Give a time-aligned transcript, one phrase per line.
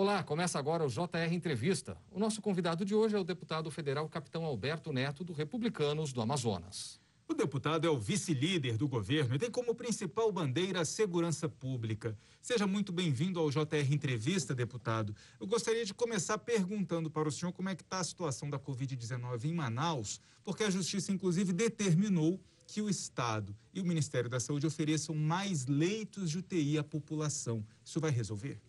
[0.00, 1.98] Olá, começa agora o JR Entrevista.
[2.12, 6.20] O nosso convidado de hoje é o deputado federal Capitão Alberto Neto, do Republicanos do
[6.20, 7.00] Amazonas.
[7.26, 12.16] O deputado é o vice-líder do governo e tem como principal bandeira a segurança pública.
[12.40, 15.16] Seja muito bem-vindo ao JR Entrevista, deputado.
[15.40, 18.56] Eu gostaria de começar perguntando para o senhor como é que está a situação da
[18.56, 24.38] Covid-19 em Manaus, porque a Justiça, inclusive, determinou que o Estado e o Ministério da
[24.38, 27.66] Saúde ofereçam mais leitos de UTI à população.
[27.84, 28.60] Isso vai resolver?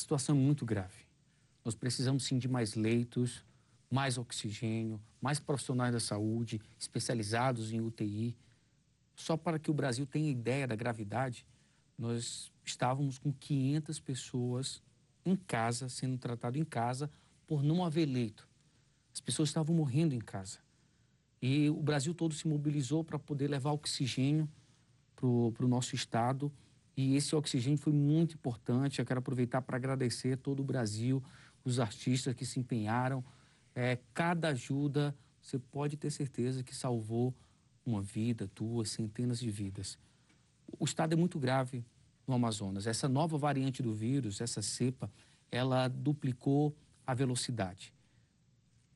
[0.00, 1.06] Situação é muito grave.
[1.64, 3.44] Nós precisamos sim de mais leitos,
[3.90, 8.36] mais oxigênio, mais profissionais da saúde especializados em UTI.
[9.14, 11.46] Só para que o Brasil tenha ideia da gravidade,
[11.98, 14.82] nós estávamos com 500 pessoas
[15.24, 17.10] em casa, sendo tratado em casa,
[17.46, 18.48] por não haver leito.
[19.12, 20.58] As pessoas estavam morrendo em casa.
[21.42, 24.48] E o Brasil todo se mobilizou para poder levar oxigênio
[25.14, 26.50] para o nosso estado
[27.00, 28.98] e esse oxigênio foi muito importante.
[28.98, 31.22] Eu quero aproveitar para agradecer todo o Brasil,
[31.64, 33.24] os artistas que se empenharam.
[33.74, 37.34] É, cada ajuda, você pode ter certeza que salvou
[37.86, 39.98] uma vida, duas, centenas de vidas.
[40.78, 41.84] O estado é muito grave
[42.26, 42.86] no Amazonas.
[42.86, 45.10] Essa nova variante do vírus, essa cepa,
[45.50, 47.94] ela duplicou a velocidade.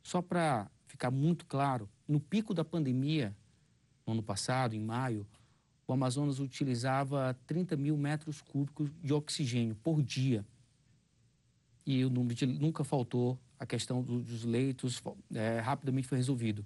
[0.02, 3.34] Só para ficar muito claro, no pico da pandemia,
[4.06, 5.26] no ano passado, em maio,
[5.86, 10.44] o Amazonas utilizava 30 mil metros cúbicos de oxigênio por dia.
[11.86, 15.02] E o número de, nunca faltou a questão do, dos leitos,
[15.34, 16.64] é, rapidamente foi resolvido.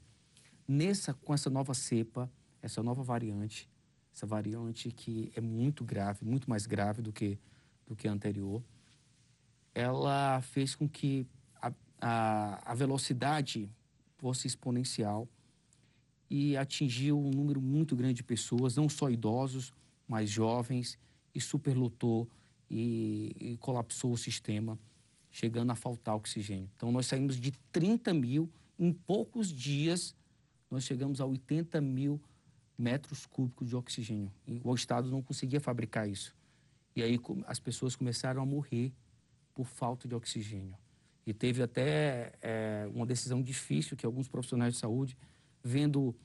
[0.67, 2.31] Nessa, com essa nova cepa,
[2.63, 3.69] essa nova variante,
[4.15, 7.39] essa variante que é muito grave, muito mais grave do que,
[7.87, 8.63] do que a anterior,
[9.75, 11.27] ela fez com que
[11.61, 13.71] a, a, a velocidade
[14.19, 15.29] fosse exponencial
[16.31, 19.73] e atingiu um número muito grande de pessoas, não só idosos,
[20.07, 20.99] mas jovens,
[21.35, 22.29] e superlotou
[22.71, 24.79] e, e colapsou o sistema,
[25.31, 26.69] chegando a faltar oxigênio.
[26.77, 30.15] Então, nós saímos de 30 mil, em poucos dias,
[30.71, 32.21] nós chegamos a 80 mil
[32.77, 34.33] metros cúbicos de oxigênio.
[34.47, 36.35] E o Estado não conseguia fabricar isso.
[36.95, 38.93] E aí as pessoas começaram a morrer
[39.55, 40.77] por falta de oxigênio.
[41.27, 45.17] E teve até é, uma decisão difícil que alguns profissionais de saúde
[45.69, 46.17] vendo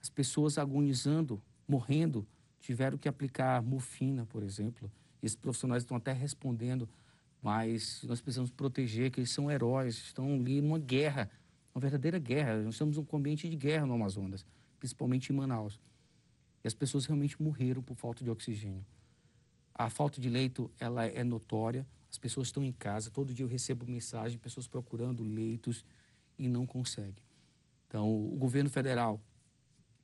[0.00, 2.24] as pessoas agonizando, morrendo,
[2.60, 4.90] tiveram que aplicar morfina, por exemplo.
[5.20, 6.88] Esses profissionais estão até respondendo,
[7.42, 11.28] mas nós precisamos proteger, que eles são heróis, estão ali numa guerra,
[11.74, 12.62] uma verdadeira guerra.
[12.62, 14.46] Nós estamos num ambiente de guerra no Amazonas,
[14.78, 15.80] principalmente em Manaus.
[16.62, 18.86] E as pessoas realmente morreram por falta de oxigênio.
[19.74, 21.84] A falta de leito, ela é notória.
[22.08, 25.84] As pessoas estão em casa, todo dia eu recebo mensagem, pessoas procurando leitos
[26.38, 27.24] e não conseguem.
[27.94, 29.22] Então, o governo federal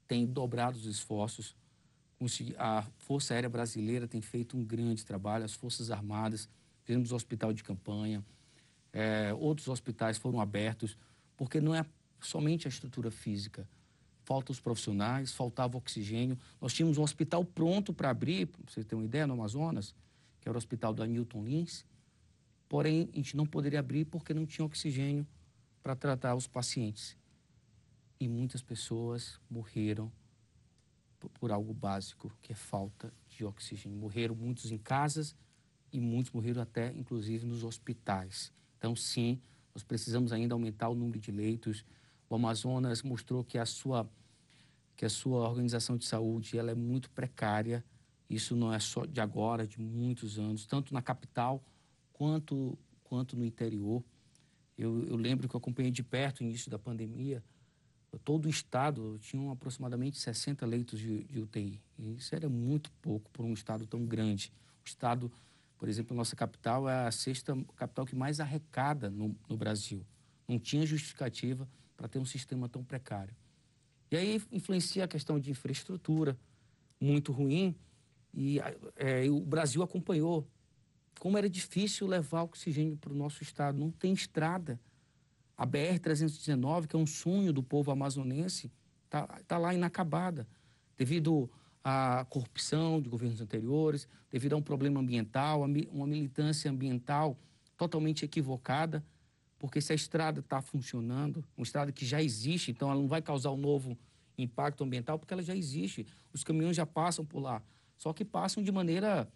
[0.07, 1.57] tem dobrado os esforços.
[2.57, 6.49] A Força Aérea Brasileira tem feito um grande trabalho, as Forças Armadas,
[6.85, 8.25] fizemos o hospital de campanha,
[8.93, 10.97] é, outros hospitais foram abertos,
[11.37, 11.85] porque não é
[12.21, 13.69] somente a estrutura física.
[14.23, 16.39] Faltam os profissionais, faltava oxigênio.
[16.61, 19.97] Nós tínhamos um hospital pronto para abrir, para você ter uma ideia, no Amazonas,
[20.41, 21.85] que era o hospital da Newton Lins.
[22.69, 25.27] Porém, a gente não poderia abrir porque não tinha oxigênio
[25.83, 27.19] para tratar os pacientes
[28.21, 30.13] e muitas pessoas morreram
[31.35, 33.99] por algo básico, que é falta de oxigênio.
[33.99, 35.35] Morreram muitos em casas
[35.91, 38.53] e muitos morreram até, inclusive, nos hospitais.
[38.79, 39.41] Então, sim,
[39.75, 41.85] nós precisamos ainda aumentar o número de leitos.
[42.29, 44.09] O Amazonas mostrou que a sua,
[44.97, 47.85] que a sua organização de saúde ela é muito precária.
[48.29, 51.63] Isso não é só de agora, de muitos anos, tanto na capital
[52.13, 54.05] quanto, quanto no interior.
[54.77, 57.43] Eu, eu lembro que eu acompanhei de perto o início da pandemia,
[58.19, 61.81] todo o estado tinha aproximadamente 60 leitos de, de, UTI.
[61.99, 64.53] E isso era muito pouco por um estado tão grande.
[64.85, 65.31] O estado,
[65.79, 70.05] por exemplo, nossa capital é a sexta capital que mais arrecada no, no Brasil.
[70.49, 73.35] Não tinha justificativa para ter um sistema tão precário.
[74.11, 76.37] E aí influencia a questão de infraestrutura
[77.01, 77.77] muito ruim
[78.35, 78.59] e
[78.97, 80.49] é, o Brasil acompanhou
[81.19, 83.79] como era difícil levar oxigênio para o nosso estado.
[83.79, 84.81] Não tem estrada
[85.61, 88.73] a BR-319, que é um sonho do povo amazonense,
[89.05, 90.49] está tá lá inacabada,
[90.97, 91.51] devido
[91.85, 95.61] à corrupção de governos anteriores, devido a um problema ambiental,
[95.93, 97.37] uma militância ambiental
[97.77, 99.05] totalmente equivocada,
[99.59, 103.21] porque se a estrada está funcionando, uma estrada que já existe, então ela não vai
[103.21, 103.99] causar um novo
[104.39, 107.63] impacto ambiental, porque ela já existe, os caminhões já passam por lá,
[107.99, 109.31] só que passam de maneira,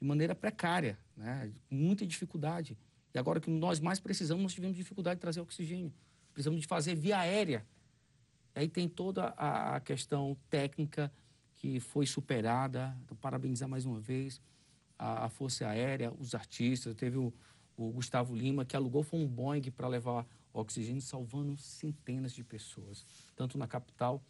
[0.00, 1.52] de maneira precária, né?
[1.70, 2.76] muita dificuldade.
[3.14, 5.92] E agora que nós mais precisamos, nós tivemos dificuldade de trazer oxigênio.
[6.32, 7.66] Precisamos de fazer via aérea.
[8.54, 11.12] Aí tem toda a questão técnica
[11.54, 12.96] que foi superada.
[13.04, 14.40] Então, parabenizar mais uma vez
[14.98, 16.94] a, Força Aérea, os artistas.
[16.94, 17.32] Teve o,
[17.76, 23.06] o Gustavo Lima, que alugou foi um Boeing para levar oxigênio, salvando centenas de pessoas,
[23.36, 24.22] tanto na capital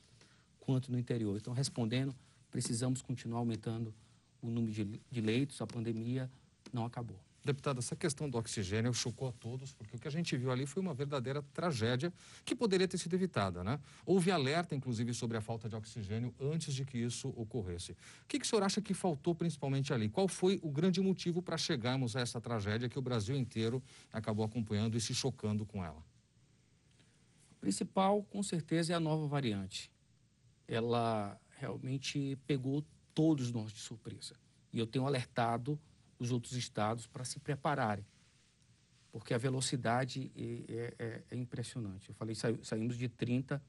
[0.60, 1.36] quanto no interior.
[1.36, 2.14] Então, respondendo,
[2.50, 3.94] precisamos continuar aumentando
[4.42, 4.72] o número
[5.10, 6.30] de leitos, a pandemia
[6.72, 7.18] não acabou.
[7.48, 10.66] Deputado, essa questão do oxigênio chocou a todos, porque o que a gente viu ali
[10.66, 12.12] foi uma verdadeira tragédia
[12.44, 13.80] que poderia ter sido evitada, né?
[14.04, 17.92] Houve alerta, inclusive, sobre a falta de oxigênio antes de que isso ocorresse.
[17.92, 17.96] O
[18.28, 20.10] que, que o senhor acha que faltou principalmente ali?
[20.10, 24.44] Qual foi o grande motivo para chegarmos a essa tragédia que o Brasil inteiro acabou
[24.44, 26.04] acompanhando e se chocando com ela?
[27.52, 29.90] O principal, com certeza, é a nova variante.
[30.66, 32.84] Ela realmente pegou
[33.14, 34.34] todos nós de surpresa.
[34.70, 35.80] E eu tenho alertado
[36.18, 38.04] os outros estados para se prepararem,
[39.10, 42.08] porque a velocidade é, é, é impressionante.
[42.08, 43.62] Eu falei, saímos de 30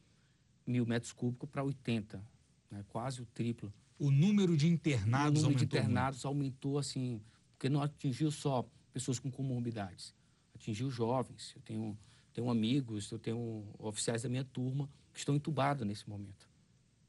[0.66, 2.22] mil metros cúbicos para 80,
[2.70, 2.84] né?
[2.90, 3.74] quase o triplo.
[3.98, 5.44] O número de internados aumentou?
[5.44, 6.28] O número aumentou de internados muito.
[6.28, 10.14] aumentou, assim, porque não atingiu só pessoas com comorbidades,
[10.56, 11.54] atingiu jovens.
[11.56, 11.98] Eu tenho,
[12.34, 16.50] tenho amigos, eu tenho oficiais da minha turma que estão entubados nesse momento.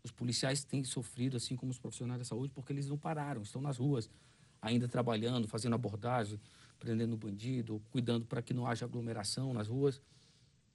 [0.03, 3.61] Os policiais têm sofrido, assim como os profissionais da saúde, porque eles não pararam, estão
[3.61, 4.09] nas ruas,
[4.61, 6.41] ainda trabalhando, fazendo abordagem,
[6.79, 10.01] prendendo bandido, cuidando para que não haja aglomeração nas ruas.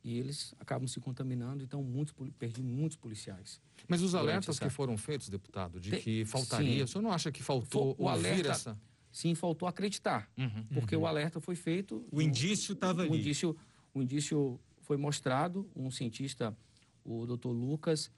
[0.03, 3.59] E eles acabam se contaminando, então muitos, perdi muitos policiais.
[3.87, 4.65] Mas os alertas essa...
[4.65, 6.83] que foram feitos, deputado, de que faltaria, sim.
[6.83, 8.79] o senhor não acha que faltou o alerta, essa...
[9.11, 11.03] Sim, faltou acreditar, uhum, porque uhum.
[11.03, 12.05] o alerta foi feito...
[12.11, 13.09] O indício estava ali.
[13.09, 13.57] O indício,
[13.95, 16.55] o indício foi mostrado, um cientista,
[17.03, 18.11] o doutor Lucas,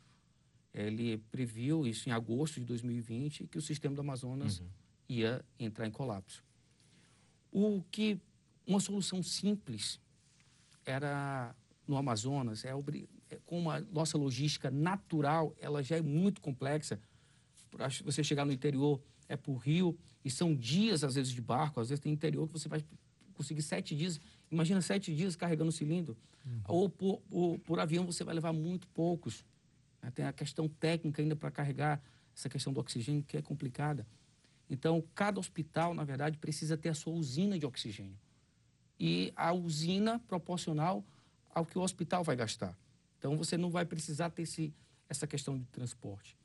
[0.73, 4.59] ele previu isso em agosto de 2020, que o sistema do Amazonas...
[4.59, 4.67] Uhum
[5.07, 6.43] ia entrar em colapso.
[7.51, 8.19] O que
[8.65, 9.99] uma solução simples
[10.85, 11.55] era
[11.87, 12.71] no Amazonas, é,
[13.29, 16.99] é como a nossa logística natural, ela já é muito complexa.
[17.69, 21.79] Para você chegar no interior é por rio e são dias às vezes de barco,
[21.79, 22.83] às vezes tem interior que você vai
[23.33, 24.19] conseguir sete dias.
[24.51, 26.17] Imagina sete dias carregando cilindro.
[26.45, 26.61] Uhum.
[26.67, 29.45] Ou por, por, por, avião você vai levar muito poucos.
[30.01, 30.11] Né?
[30.11, 32.01] Tem a questão técnica ainda para carregar
[32.35, 34.05] essa questão do oxigênio que é complicada.
[34.69, 38.17] Então, cada hospital, na verdade, precisa ter a sua usina de oxigênio.
[38.99, 41.05] E a usina proporcional
[41.53, 42.77] ao que o hospital vai gastar.
[43.17, 44.73] Então, você não vai precisar ter esse,
[45.07, 46.37] essa questão de transporte.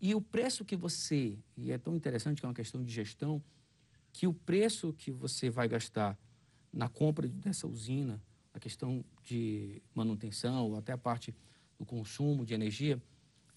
[0.00, 3.42] E o preço que você, e é tão interessante que é uma questão de gestão,
[4.12, 6.18] que o preço que você vai gastar
[6.72, 8.22] na compra dessa usina,
[8.52, 11.34] a questão de manutenção, até a parte
[11.78, 13.02] do consumo de energia,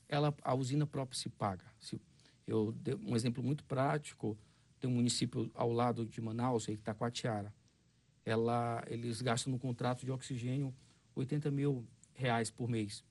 [0.08, 1.66] ela, a usina própria se paga.
[1.80, 2.02] Se,
[2.50, 2.76] eu
[3.06, 4.38] um exemplo muito prático,
[4.80, 7.54] tem um município ao lado de Manaus, Itacoatiara.
[8.26, 10.74] Ela, eles gastam no contrato de oxigênio
[11.16, 13.04] 80 mil reais por mês.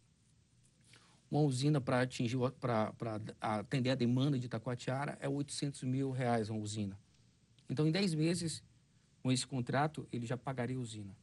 [1.31, 2.93] Uma usina para atingir, para
[3.41, 6.99] atender a demanda de Itacoatiara é 800 mil reais uma usina.
[7.69, 8.63] Então, em 10 meses,
[9.23, 11.15] com esse contrato, ele já pagaria a usina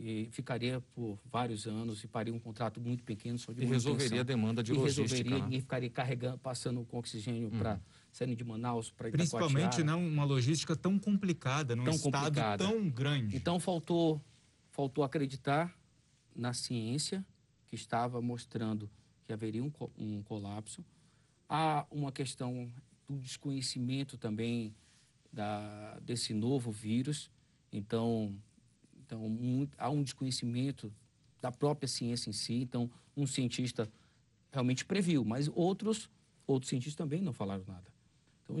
[0.00, 4.20] e ficaria por vários anos e faria um contrato muito pequeno só de E resolveria
[4.20, 5.02] a demanda de e logística.
[5.02, 5.44] resolveria, né?
[5.44, 7.58] ninguém ficaria carregando, passando com oxigênio hum.
[7.58, 7.80] para
[8.12, 12.64] saindo de Manaus para Principalmente não uma logística tão complicada, num tão estado complicada.
[12.64, 13.36] tão grande.
[13.36, 14.20] Então faltou
[14.70, 15.76] faltou acreditar
[16.34, 17.24] na ciência
[17.66, 18.90] que estava mostrando
[19.24, 20.84] que haveria um, um colapso.
[21.48, 22.70] Há uma questão
[23.06, 24.74] do desconhecimento também
[25.32, 27.30] da, desse novo vírus.
[27.72, 28.36] Então,
[29.06, 30.92] então, muito, há um desconhecimento
[31.40, 32.54] da própria ciência em si.
[32.54, 33.90] Então, um cientista
[34.50, 36.08] realmente previu, mas outros,
[36.46, 37.92] outros cientistas também não falaram nada.
[38.42, 38.58] Então,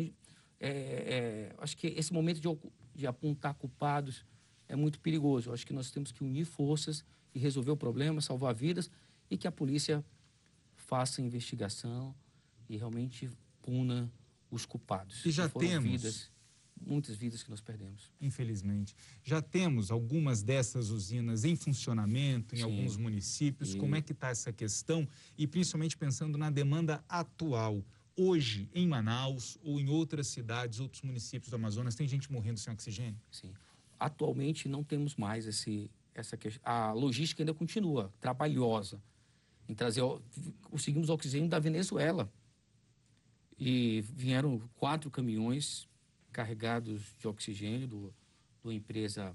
[0.60, 2.48] é, é, acho que esse momento de,
[2.94, 4.24] de apontar culpados
[4.68, 5.50] é muito perigoso.
[5.50, 8.90] Eu acho que nós temos que unir forças e resolver o problema, salvar vidas
[9.30, 10.04] e que a polícia
[10.74, 12.14] faça investigação
[12.68, 13.30] e realmente
[13.62, 14.10] puna
[14.50, 15.24] os culpados.
[15.24, 16.30] E já temos vidas
[16.80, 18.12] muitas vidas que nós perdemos.
[18.20, 18.94] Infelizmente.
[19.22, 22.64] Já temos algumas dessas usinas em funcionamento em Sim.
[22.64, 23.74] alguns municípios.
[23.74, 23.78] E...
[23.78, 25.08] Como é que está essa questão?
[25.36, 27.84] E principalmente pensando na demanda atual.
[28.16, 32.72] Hoje, em Manaus ou em outras cidades, outros municípios do Amazonas, tem gente morrendo sem
[32.72, 33.20] oxigênio?
[33.30, 33.52] Sim.
[33.98, 36.62] Atualmente não temos mais esse, essa questão.
[36.64, 39.02] A logística ainda continua trabalhosa
[39.68, 40.02] em trazer.
[40.62, 42.30] Conseguimos oxigênio da Venezuela.
[43.58, 45.88] E vieram quatro caminhões
[46.34, 48.14] carregados de oxigênio do,
[48.62, 49.34] uma empresa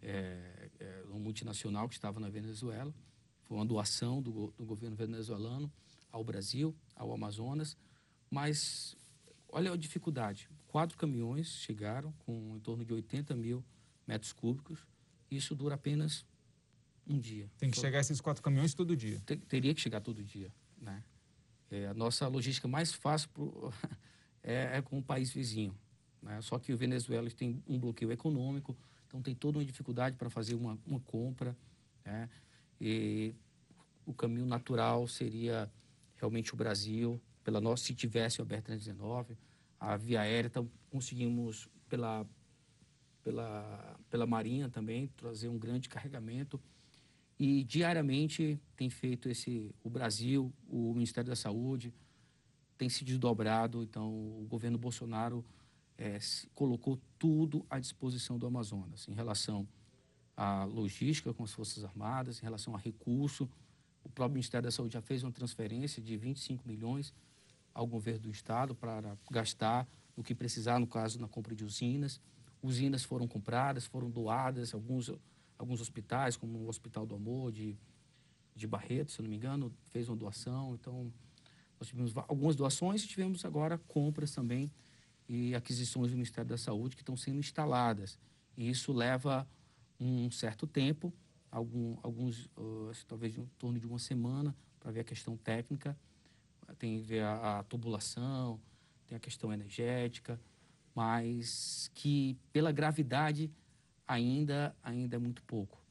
[0.00, 2.94] é, é, uma multinacional que estava na Venezuela.
[3.42, 5.70] Foi uma doação do, do governo venezuelano
[6.10, 7.76] ao Brasil, ao Amazonas.
[8.30, 8.96] Mas
[9.48, 10.48] olha a dificuldade.
[10.68, 13.64] Quatro caminhões chegaram com em torno de 80 mil
[14.06, 14.86] metros cúbicos.
[15.28, 16.24] Isso dura apenas
[17.06, 17.50] um dia.
[17.58, 19.20] Tem que Só, chegar esses quatro caminhões todo dia.
[19.26, 21.02] Te, teria que chegar todo dia, né?
[21.70, 23.72] É, a nossa logística mais fácil pro,
[24.42, 25.76] é, é com o país vizinho.
[26.26, 26.40] Né?
[26.42, 30.56] Só que o Venezuela tem um bloqueio econômico, então tem toda uma dificuldade para fazer
[30.56, 31.56] uma, uma compra.
[32.04, 32.28] Né?
[32.80, 33.32] E
[34.04, 35.70] o caminho natural seria
[36.16, 39.36] realmente o Brasil, pela nossa, se tivesse o BR-319,
[39.78, 42.26] a via aérea, então conseguimos pela,
[43.22, 46.60] pela, pela Marinha também trazer um grande carregamento.
[47.38, 51.94] E diariamente tem feito esse, o Brasil, o Ministério da Saúde,
[52.76, 55.44] tem se desdobrado, então o governo Bolsonaro
[55.98, 56.18] é,
[56.54, 59.66] colocou tudo à disposição do Amazonas em relação
[60.36, 63.48] à logística com as Forças Armadas, em relação a recurso.
[64.04, 67.14] O próprio Ministério da Saúde já fez uma transferência de 25 milhões
[67.74, 72.20] ao governo do Estado para gastar o que precisar, no caso, na compra de usinas.
[72.62, 75.12] Usinas foram compradas, foram doadas, alguns,
[75.58, 77.76] alguns hospitais, como o Hospital do Amor de,
[78.54, 80.74] de Barreto, se não me engano, fez uma doação.
[80.74, 81.12] Então,
[81.78, 84.70] nós tivemos algumas doações e tivemos agora compras também
[85.28, 88.18] e aquisições do Ministério da Saúde que estão sendo instaladas.
[88.56, 89.46] E isso leva
[89.98, 91.12] um certo tempo,
[91.50, 95.96] algum, alguns, uh, talvez em torno de uma semana, para ver a questão técnica.
[96.78, 98.60] Tem ver a, a tubulação,
[99.06, 100.40] tem a questão energética,
[100.94, 103.50] mas que pela gravidade
[104.06, 105.85] ainda, ainda é muito pouco.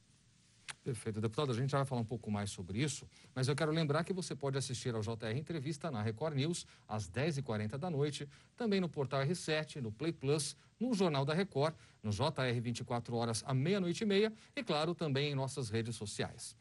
[0.86, 1.20] Perfeito.
[1.20, 4.04] Deputado, a gente já vai falar um pouco mais sobre isso, mas eu quero lembrar
[4.04, 8.80] que você pode assistir ao JR Entrevista na Record News às 10h40 da noite, também
[8.80, 11.74] no portal R7, no Play Plus, no Jornal da Record,
[12.04, 16.56] no JR 24 horas à meia-noite e meia e, claro, também em nossas redes sociais.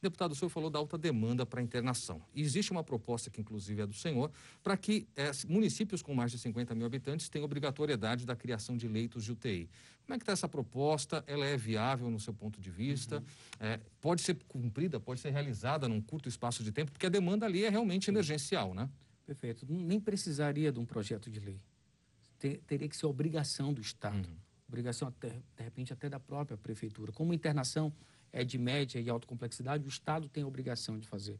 [0.00, 2.22] Deputado, o senhor falou da alta demanda para internação.
[2.32, 4.30] E existe uma proposta, que inclusive é do senhor,
[4.62, 8.86] para que é, municípios com mais de 50 mil habitantes tenham obrigatoriedade da criação de
[8.86, 9.68] leitos de UTI.
[10.08, 11.22] Como é que está essa proposta?
[11.26, 13.18] Ela é viável no seu ponto de vista?
[13.18, 13.24] Uhum.
[13.60, 17.44] É, pode ser cumprida, pode ser realizada num curto espaço de tempo, porque a demanda
[17.44, 18.88] ali é realmente emergencial, né?
[19.26, 19.66] Perfeito.
[19.68, 21.60] Nem precisaria de um projeto de lei.
[22.38, 24.26] Ter, teria que ser obrigação do Estado.
[24.26, 24.36] Uhum.
[24.66, 27.12] Obrigação, até, de repente, até da própria prefeitura.
[27.12, 27.92] Como internação
[28.32, 31.38] é de média e alta complexidade, o Estado tem a obrigação de fazer.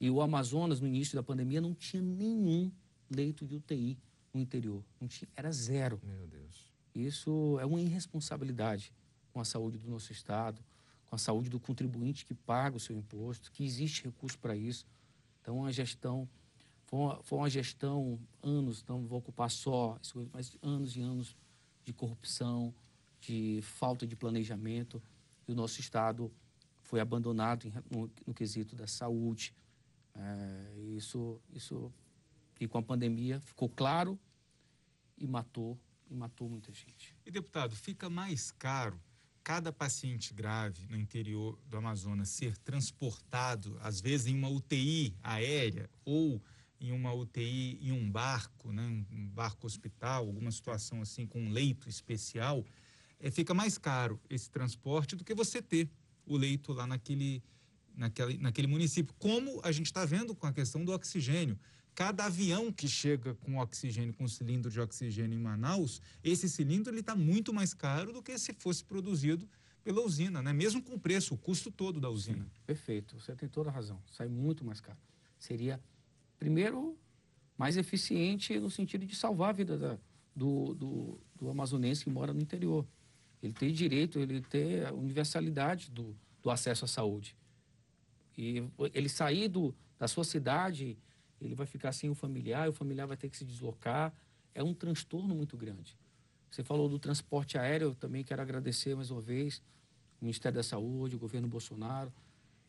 [0.00, 2.68] E o Amazonas, no início da pandemia, não tinha nenhum
[3.08, 3.96] leito de UTI
[4.34, 4.84] no interior.
[5.00, 6.00] Não tinha, era zero.
[6.02, 6.71] Meu Deus.
[6.94, 8.92] Isso é uma irresponsabilidade
[9.32, 10.62] com a saúde do nosso Estado,
[11.06, 14.86] com a saúde do contribuinte que paga o seu imposto, que existe recurso para isso.
[15.40, 16.28] Então, a gestão
[16.86, 19.98] foi uma, foi uma gestão, anos, não vou ocupar só,
[20.32, 21.36] mas anos e anos
[21.84, 22.74] de corrupção,
[23.20, 25.02] de falta de planejamento
[25.46, 26.30] e o nosso Estado
[26.82, 29.54] foi abandonado no, no quesito da saúde.
[30.14, 31.90] É, isso, isso,
[32.60, 34.18] e com a pandemia ficou claro
[35.16, 35.78] e matou,
[36.12, 37.16] e matou muita gente.
[37.24, 39.00] E, deputado, fica mais caro
[39.42, 45.90] cada paciente grave no interior do Amazonas ser transportado, às vezes em uma UTI aérea
[46.04, 46.40] ou
[46.80, 51.50] em uma UTI em um barco, né, um barco hospital, alguma situação assim com um
[51.50, 52.64] leito especial,
[53.18, 55.88] é, fica mais caro esse transporte do que você ter
[56.26, 57.42] o leito lá naquele,
[57.94, 59.14] naquele, naquele município.
[59.18, 61.58] Como a gente está vendo com a questão do oxigênio.
[61.94, 67.14] Cada avião que chega com oxigênio, com cilindro de oxigênio em Manaus, esse cilindro está
[67.14, 69.48] muito mais caro do que se fosse produzido
[69.84, 70.52] pela usina, né?
[70.52, 72.44] mesmo com o preço, o custo todo da usina.
[72.44, 74.00] Sim, perfeito, você tem toda a razão.
[74.10, 74.98] Sai muito mais caro.
[75.38, 75.80] Seria,
[76.38, 76.96] primeiro,
[77.58, 79.98] mais eficiente no sentido de salvar a vida da,
[80.34, 82.86] do, do, do amazonense que mora no interior.
[83.42, 87.36] Ele tem direito, ele tem a universalidade do, do acesso à saúde.
[88.38, 88.62] E
[88.94, 90.96] ele sair do, da sua cidade,
[91.44, 94.12] ele vai ficar sem o familiar, e o familiar vai ter que se deslocar.
[94.54, 95.96] É um transtorno muito grande.
[96.50, 99.62] Você falou do transporte aéreo, eu também quero agradecer mais uma vez
[100.20, 102.12] o Ministério da Saúde, o governo Bolsonaro,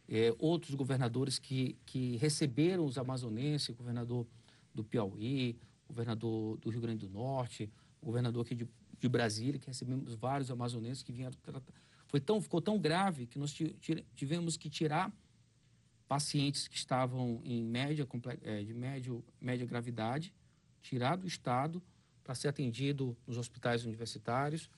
[0.08, 4.26] é, outros governadores que, que receberam os amazonenses, governador
[4.74, 7.70] do Piauí, governador do Rio Grande do Norte,
[8.02, 8.68] governador aqui de
[9.04, 11.36] de Brasília, que recebemos vários amazonenses que vieram.
[12.08, 13.54] Foi tão, ficou tão grave que nós
[14.16, 15.12] tivemos que tirar
[16.14, 18.08] pacientes que estavam em média,
[18.44, 20.32] é, de médio, média gravidade,
[20.80, 21.82] tirar do estado
[22.24, 24.70] para ser atendido nos hospitais universitários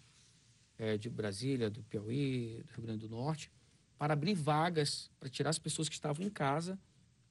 [0.77, 3.51] é, de Brasília, do Piauí, do Rio Grande do Norte,
[3.97, 6.79] para abrir vagas, para tirar as pessoas que estavam em casa,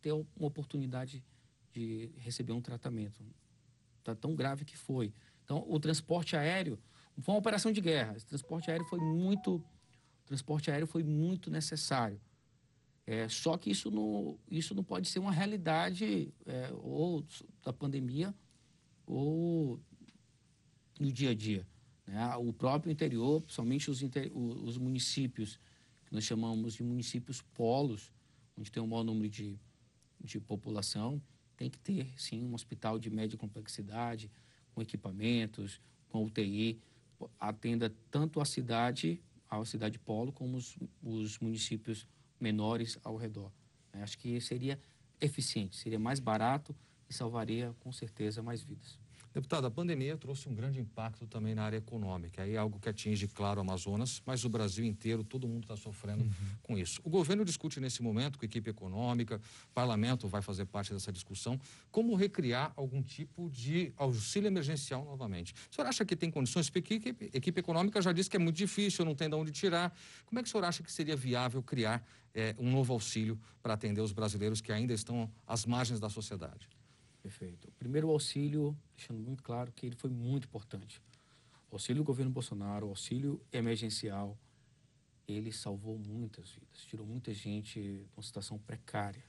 [0.03, 1.25] ter uma oportunidade
[1.73, 3.25] de receber um tratamento.
[4.03, 5.15] Tá tão grave que foi.
[5.45, 6.79] Então, o transporte aéreo
[7.23, 8.19] foi uma operação de guerra.
[8.19, 9.65] O transporte aéreo foi muito,
[10.27, 12.21] transporte aéreo foi muito necessário.
[13.07, 17.25] É, só que isso não, isso não pode ser uma realidade é, ou
[17.63, 18.35] da pandemia
[19.07, 19.79] ou
[20.99, 21.67] no dia a dia.
[22.07, 22.35] Né?
[22.37, 25.59] O próprio interior, principalmente os, inter, os municípios,
[26.07, 28.13] que nós chamamos de municípios polos,
[28.57, 29.59] onde tem um maior número de,
[30.23, 31.21] de população,
[31.57, 34.31] tem que ter, sim, um hospital de média complexidade,
[34.75, 36.81] com equipamentos, com UTI,
[37.39, 42.09] atenda tanto a cidade, a cidade polo, como os, os municípios
[42.45, 43.51] menores ao redor.
[43.91, 44.03] Né?
[44.03, 44.79] Acho que seria
[45.19, 46.77] eficiente, seria mais barato
[47.09, 48.99] e salvaria com certeza mais vidas.
[49.35, 52.43] Deputado, a pandemia trouxe um grande impacto também na área econômica.
[52.43, 55.77] Aí é algo que atinge, claro, o Amazonas, mas o Brasil inteiro, todo mundo está
[55.77, 56.31] sofrendo uhum.
[56.63, 57.01] com isso.
[57.03, 61.11] O governo discute nesse momento com a equipe econômica, o parlamento vai fazer parte dessa
[61.11, 61.61] discussão,
[61.91, 65.53] como recriar algum tipo de auxílio emergencial novamente.
[65.69, 66.71] O senhor acha que tem condições?
[66.71, 69.35] Porque a equipe, a equipe econômica já disse que é muito difícil, não tem de
[69.35, 69.93] onde tirar.
[70.27, 73.75] Como é que o senhor acha que seria viável criar é, um novo auxílio para
[73.75, 76.69] atender os brasileiros que ainda estão às margens da sociedade?
[77.25, 77.69] Perfeito.
[77.69, 81.01] O primeiro auxílio, deixando muito claro que ele foi muito importante.
[81.71, 84.37] O auxílio do governo Bolsonaro, o auxílio emergencial,
[85.27, 89.25] ele salvou muitas vidas, tirou muita gente de uma situação precária.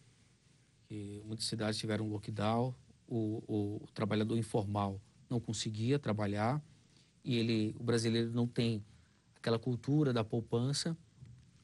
[0.92, 2.76] E muitas cidades tiveram lockdown,
[3.08, 5.00] o, o, o trabalhador informal
[5.30, 6.62] não conseguia trabalhar
[7.24, 8.84] e ele, o brasileiro não tem
[9.38, 10.98] aquela cultura da poupança,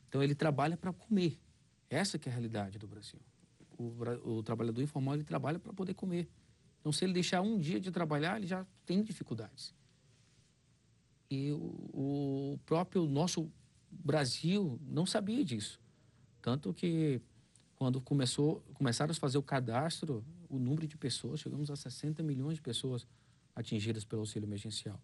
[0.07, 1.37] então ele trabalha para comer.
[1.89, 3.19] Essa que é a realidade do Brasil
[3.81, 6.27] o, o trabalhador informal ele trabalha para poder comer.
[6.79, 9.73] Então, se ele deixar um dia de trabalhar, ele já tem dificuldades.
[11.29, 11.57] E o,
[11.93, 13.49] o próprio nosso
[13.89, 15.79] Brasil não sabia disso.
[16.41, 17.21] Tanto que,
[17.75, 22.55] quando começou, começaram a fazer o cadastro, o número de pessoas, chegamos a 60 milhões
[22.55, 23.07] de pessoas
[23.55, 24.99] atingidas pelo auxílio emergencial.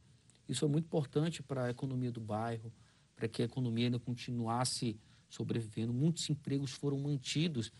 [0.49, 2.73] Isso é muito importante para a economia do bairro,
[3.15, 4.97] para que a economia ainda continuasse
[5.29, 5.93] sobrevivendo.
[5.93, 7.71] Muitos empregos foram mantidos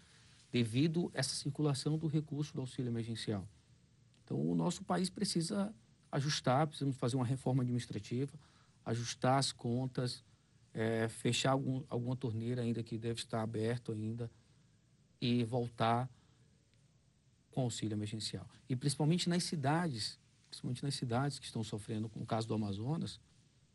[0.52, 3.48] devido a essa circulação do recurso do auxílio emergencial.
[4.24, 5.74] Então, o nosso país precisa
[6.12, 8.34] ajustar, precisamos fazer uma reforma administrativa,
[8.86, 10.24] ajustar as contas,
[10.74, 14.30] é, fechar algum, alguma torneira ainda que deve estar aberto ainda
[15.20, 16.10] e voltar
[17.52, 18.48] com auxílio emergencial.
[18.70, 23.20] E principalmente nas cidades, principalmente nas cidades que estão sofrendo, no caso do Amazonas,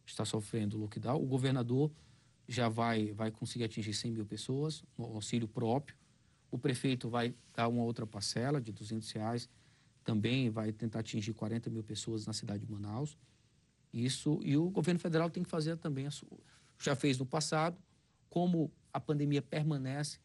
[0.07, 1.91] está sofrendo lockdown, o governador
[2.47, 5.97] já vai, vai conseguir atingir 100 mil pessoas, no auxílio próprio,
[6.53, 9.49] o prefeito vai dar uma outra parcela de 200 reais,
[10.05, 13.17] também vai tentar atingir 40 mil pessoas na cidade de Manaus.
[13.93, 16.29] Isso, e o governo federal tem que fazer também, a sua,
[16.79, 17.77] já fez no passado,
[18.29, 20.19] como a pandemia permanece,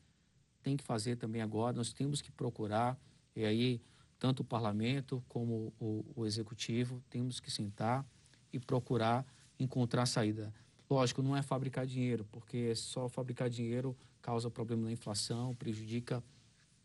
[0.61, 1.77] tem que fazer também agora.
[1.77, 2.99] Nós temos que procurar,
[3.33, 3.81] e aí,
[4.19, 8.05] tanto o parlamento como o, o executivo, temos que sentar
[8.51, 9.25] e procurar
[9.57, 10.53] encontrar saída.
[10.89, 13.95] Lógico, não é fabricar dinheiro, porque só fabricar dinheiro
[14.27, 16.21] causa problema na inflação, prejudica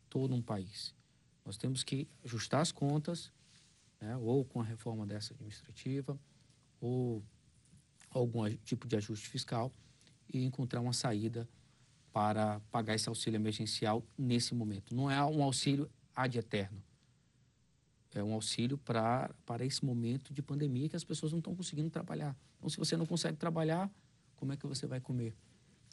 [0.08, 0.94] todo um país.
[1.44, 3.32] Nós temos que ajustar as contas,
[4.00, 6.16] né, ou com a reforma dessa administrativa,
[6.80, 7.20] ou
[8.10, 9.72] algum tipo de ajuste fiscal,
[10.32, 11.48] e encontrar uma saída
[12.12, 14.94] para pagar esse auxílio emergencial nesse momento.
[14.94, 16.80] Não é um auxílio ad eterno.
[18.14, 21.90] É um auxílio para, para esse momento de pandemia que as pessoas não estão conseguindo
[21.90, 22.36] trabalhar.
[22.58, 23.90] Então, se você não consegue trabalhar,
[24.36, 25.34] como é que você vai comer?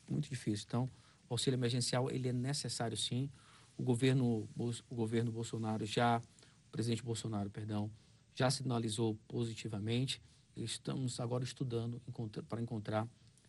[0.08, 0.66] Muito difícil.
[0.68, 0.88] Então,
[1.30, 3.30] o auxílio emergencial ele é necessário sim.
[3.78, 4.50] O governo,
[4.90, 6.22] o governo Bolsonaro já,
[6.68, 7.90] o presidente Bolsonaro, perdão,
[8.36, 10.22] já sinalizou positivamente.
[10.56, 12.02] Estamos agora estudando
[12.48, 13.08] para encontrar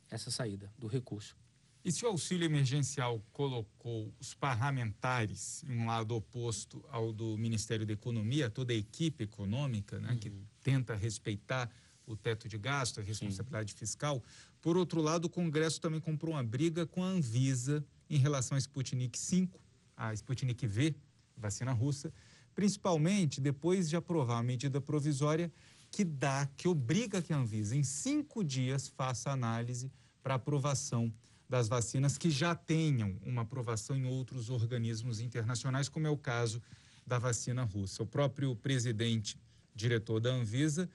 [0.08, 1.36] essa saída do recurso.
[1.82, 7.86] E se o auxílio emergencial colocou os parlamentares em um lado oposto ao do Ministério
[7.86, 10.18] da Economia, toda a equipe econômica, né, uhum.
[10.18, 11.70] que tenta respeitar
[12.06, 13.78] o teto de gasto, a responsabilidade Sim.
[13.78, 14.22] fiscal.
[14.60, 18.58] Por outro lado, o Congresso também comprou uma briga com a Anvisa em relação à
[18.58, 19.58] Sputnik 5,
[19.96, 20.94] a Sputnik V,
[21.36, 22.12] vacina russa,
[22.54, 25.50] principalmente depois de aprovar a medida provisória
[25.90, 29.90] que dá, que obriga que a Anvisa, em cinco dias, faça análise
[30.22, 31.12] para aprovação
[31.48, 36.62] das vacinas que já tenham uma aprovação em outros organismos internacionais, como é o caso
[37.04, 38.04] da vacina russa.
[38.04, 39.36] O próprio presidente,
[39.74, 40.88] diretor da Anvisa,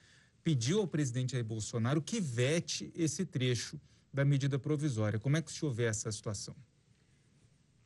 [0.46, 3.80] pediu ao presidente Jair Bolsonaro que vete esse trecho
[4.14, 5.18] da medida provisória.
[5.18, 6.54] Como é que o senhor vê essa situação?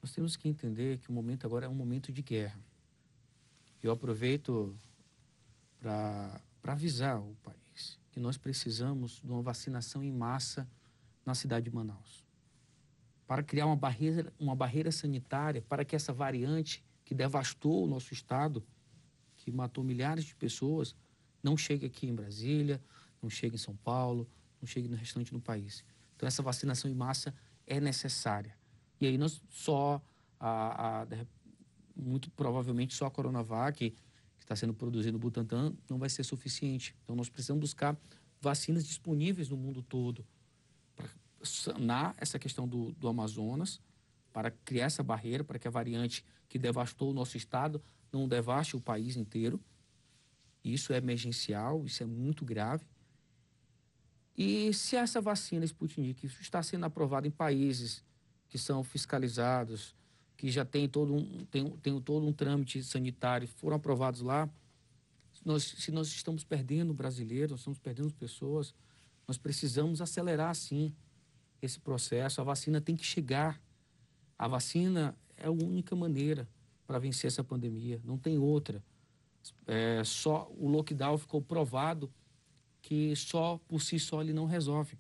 [0.03, 2.61] Nós temos que entender que o momento agora é um momento de guerra.
[3.83, 4.77] Eu aproveito
[5.81, 10.69] para avisar o país que nós precisamos de uma vacinação em massa
[11.25, 12.27] na cidade de Manaus.
[13.27, 18.13] Para criar uma barreira, uma barreira sanitária para que essa variante que devastou o nosso
[18.13, 18.63] estado,
[19.39, 20.95] que matou milhares de pessoas,
[21.43, 22.81] não chegue aqui em Brasília,
[23.23, 24.29] não chegue em São Paulo,
[24.61, 25.85] não chegue no restante do país.
[26.17, 27.35] Então, essa vacinação em massa
[27.67, 28.57] é necessária.
[29.01, 30.03] E aí, nós só,
[30.39, 31.07] a, a,
[31.97, 33.97] muito provavelmente, só a Coronavac, que
[34.39, 36.95] está sendo produzida no Butantan, não vai ser suficiente.
[37.03, 37.97] Então, nós precisamos buscar
[38.41, 40.27] vacinas disponíveis no mundo todo
[40.95, 41.09] para
[41.43, 43.81] sanar essa questão do, do Amazonas,
[44.33, 48.77] para criar essa barreira, para que a variante que devastou o nosso estado não devaste
[48.77, 49.61] o país inteiro
[50.65, 52.85] isso é emergencial, isso é muito grave.
[54.37, 58.05] E se essa vacina Sputnik está sendo aprovada em países
[58.49, 59.95] que são fiscalizados,
[60.37, 64.49] que já tem todo um, tem, tem todo um trâmite sanitário, foram aprovados lá,
[65.45, 68.75] nós, se nós estamos perdendo brasileiros, nós estamos perdendo pessoas,
[69.27, 70.95] nós precisamos acelerar, sim,
[71.63, 72.41] esse processo.
[72.41, 73.61] A vacina tem que chegar.
[74.39, 76.49] A vacina é a única maneira
[76.87, 78.83] para vencer essa pandemia, não tem outra.
[79.67, 82.13] É, só o lockdown ficou provado
[82.83, 84.99] que só por si só ele não resolve.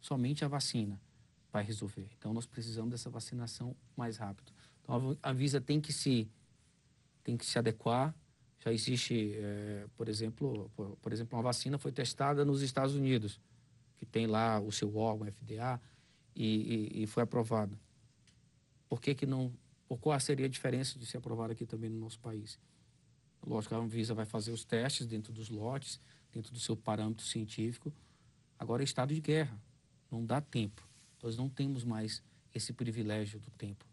[0.00, 1.00] Somente a vacina
[1.52, 2.08] vai resolver.
[2.18, 4.52] Então nós precisamos dessa vacinação mais rápido.
[4.82, 6.28] Então a Visa tem que se
[7.22, 8.14] tem que se adequar.
[8.60, 13.40] Já existe, é, por exemplo, por, por, exemplo, uma vacina foi testada nos Estados Unidos,
[13.96, 15.80] que tem lá o seu órgão FDA
[16.34, 17.78] e, e, e foi aprovado.
[18.88, 19.52] Por que que não?
[19.86, 22.58] Por qual seria a diferença de ser aprovado aqui também no nosso país?
[23.46, 26.00] Lógico, a Anvisa vai fazer os testes dentro dos lotes,
[26.32, 27.92] dentro do seu parâmetro científico.
[28.58, 29.60] Agora é estado de guerra,
[30.10, 30.86] não dá tempo.
[31.22, 32.22] Nós não temos mais
[32.54, 33.84] esse privilégio do tempo.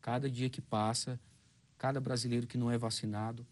[0.00, 1.20] Cada dia que passa,
[1.78, 3.46] cada brasileiro que não é vacinado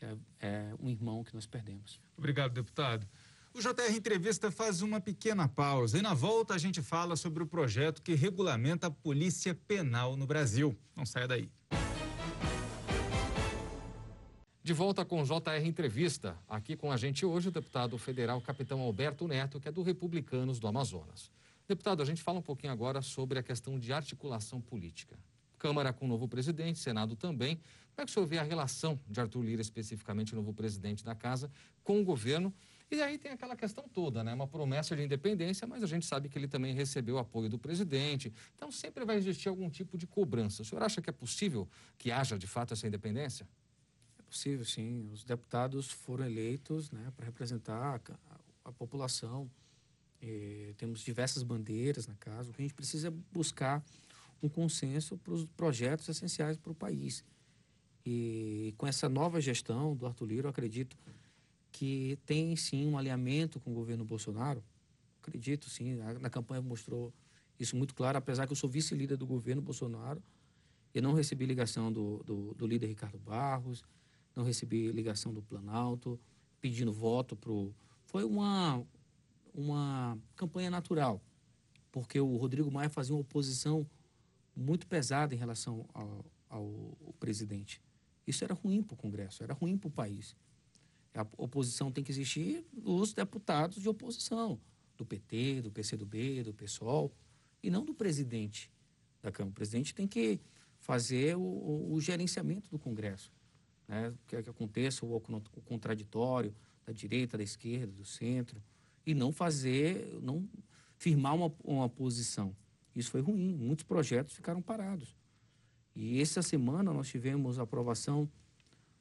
[0.00, 2.00] é, é um irmão que nós perdemos.
[2.16, 3.06] Obrigado, deputado.
[3.54, 7.46] O JR Entrevista faz uma pequena pausa e na volta a gente fala sobre o
[7.46, 10.76] projeto que regulamenta a polícia penal no Brasil.
[10.94, 11.50] Não saia daí.
[14.68, 16.36] De volta com o JR Entrevista.
[16.46, 20.60] Aqui com a gente hoje o deputado federal capitão Alberto Neto, que é do Republicanos
[20.60, 21.30] do Amazonas.
[21.66, 25.18] Deputado, a gente fala um pouquinho agora sobre a questão de articulação política.
[25.58, 27.56] Câmara com o novo presidente, Senado também.
[27.56, 31.02] Como é que o senhor vê a relação de Arthur Lira, especificamente o novo presidente
[31.02, 31.50] da casa,
[31.82, 32.52] com o governo?
[32.90, 34.34] E aí tem aquela questão toda, né?
[34.34, 38.30] Uma promessa de independência, mas a gente sabe que ele também recebeu apoio do presidente.
[38.54, 40.60] Então sempre vai existir algum tipo de cobrança.
[40.60, 43.48] O senhor acha que é possível que haja de fato essa independência?
[44.28, 45.08] Possível, sim.
[45.12, 49.50] Os deputados foram eleitos né, para representar a, a população.
[50.20, 52.50] E temos diversas bandeiras na casa.
[52.50, 53.82] O que a gente precisa é buscar
[54.42, 57.24] um consenso para os projetos essenciais para o país.
[58.04, 60.96] E com essa nova gestão do Arthur Lira, eu acredito
[61.70, 64.62] que tem sim um alinhamento com o governo Bolsonaro.
[65.20, 67.12] Acredito sim, na campanha mostrou
[67.58, 70.22] isso muito claro, apesar que eu sou vice-líder do governo Bolsonaro.
[70.94, 73.84] Eu não recebi ligação do, do, do líder Ricardo Barros,
[74.38, 76.18] não recebi ligação do Planalto
[76.60, 77.52] pedindo voto para
[78.04, 78.86] Foi uma,
[79.52, 81.20] uma campanha natural,
[81.90, 83.84] porque o Rodrigo Maia fazia uma oposição
[84.54, 87.82] muito pesada em relação ao, ao, presidente.
[88.26, 90.36] Isso era ruim para o Congresso, era ruim para o país.
[91.14, 94.60] A oposição tem que existir dos deputados de oposição,
[94.96, 97.12] do PT, do PCdoB, do PSOL,
[97.60, 98.70] e não do presidente
[99.20, 99.50] da Câmara.
[99.50, 100.40] O presidente tem que
[100.78, 103.32] fazer o, o gerenciamento do Congresso
[103.88, 106.54] né, que, que aconteça o, o contraditório
[106.86, 108.62] da direita, da esquerda, do centro,
[109.04, 110.46] e não fazer, não
[110.96, 112.54] firmar uma, uma posição.
[112.94, 115.16] Isso foi ruim, muitos projetos ficaram parados.
[115.96, 118.30] E essa semana nós tivemos a aprovação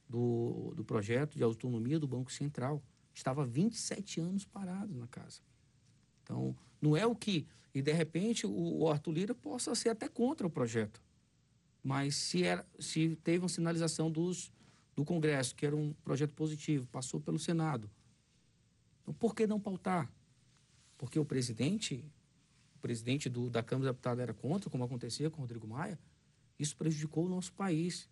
[0.07, 2.81] do, do projeto de autonomia do Banco Central.
[3.13, 5.41] Estava 27 anos parado na casa.
[6.23, 7.47] Então, não é o que.
[7.73, 11.01] E, de repente, o, o Arthur Lira possa ser até contra o projeto.
[11.83, 14.51] Mas se, era, se teve uma sinalização dos,
[14.97, 17.87] do Congresso, que era um projeto positivo, passou pelo Senado.
[19.03, 20.11] Então, por que não pautar?
[20.97, 22.03] Porque o presidente,
[22.75, 25.99] o presidente do, da Câmara dos Deputados era contra, como acontecia com o Rodrigo Maia.
[26.57, 28.09] Isso prejudicou o nosso país.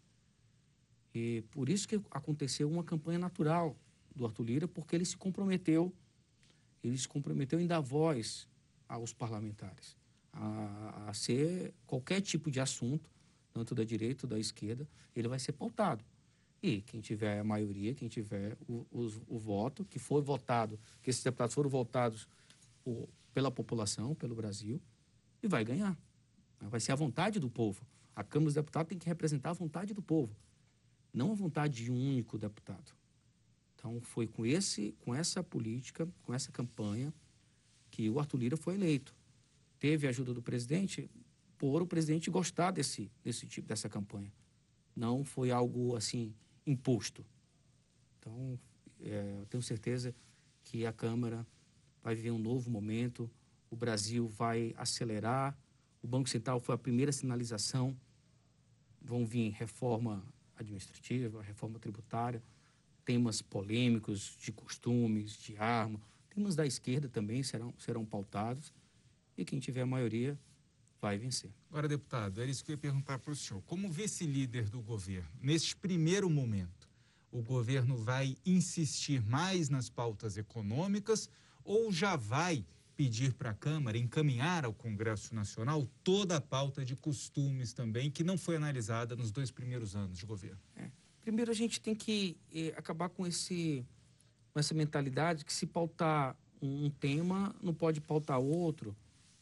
[1.11, 3.75] E por isso que aconteceu uma campanha natural
[4.15, 5.91] do Arthur Lira, porque ele se comprometeu,
[6.83, 8.47] ele se comprometeu em dar voz
[8.87, 9.97] aos parlamentares,
[10.31, 13.09] a, a ser qualquer tipo de assunto,
[13.51, 16.05] tanto da direita ou da esquerda, ele vai ser pautado.
[16.65, 21.11] E quem tiver a maioria, quem tiver o, o, o voto, que foi votado, que
[21.11, 22.27] esses deputados foram votados
[23.35, 24.81] pela população, pelo Brasil,
[25.43, 25.95] e vai ganhar.
[26.59, 27.85] Vai ser a vontade do povo.
[28.15, 30.35] A Câmara dos Deputados tem que representar a vontade do povo,
[31.13, 32.93] não a vontade de um único deputado.
[33.75, 37.13] Então, foi com, esse, com essa política, com essa campanha,
[37.91, 39.13] que o Arthur Lira foi eleito.
[39.77, 41.11] Teve a ajuda do presidente
[41.59, 44.33] por o presidente gostar desse, desse tipo, dessa campanha.
[44.95, 46.33] Não foi algo assim
[46.65, 47.25] imposto.
[48.19, 48.59] Então,
[49.01, 50.15] é, eu tenho certeza
[50.63, 51.45] que a Câmara
[52.03, 53.29] vai viver um novo momento,
[53.69, 55.57] o Brasil vai acelerar,
[56.01, 57.95] o Banco Central foi a primeira sinalização,
[59.01, 60.23] vão vir reforma
[60.55, 62.41] administrativa, reforma tributária,
[63.03, 68.73] temas polêmicos de costumes, de arma, temas da esquerda também serão, serão pautados
[69.37, 70.37] e quem tiver a maioria
[71.05, 71.51] vai vencer.
[71.69, 73.61] Agora, deputado, era isso que eu ia perguntar para o senhor.
[73.67, 76.89] Como vice-líder do governo, neste primeiro momento,
[77.31, 81.29] o governo vai insistir mais nas pautas econômicas
[81.63, 82.65] ou já vai
[82.97, 88.23] pedir para a Câmara encaminhar ao Congresso Nacional toda a pauta de costumes também, que
[88.23, 90.59] não foi analisada nos dois primeiros anos de governo?
[90.75, 90.89] É.
[91.21, 93.85] Primeiro, a gente tem que eh, acabar com, esse,
[94.51, 98.95] com essa mentalidade que se pautar um tema, não pode pautar outro.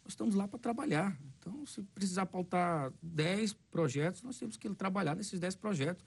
[0.03, 1.17] Nós estamos lá para trabalhar.
[1.39, 6.05] Então, se precisar pautar 10 projetos, nós temos que trabalhar nesses 10 projetos,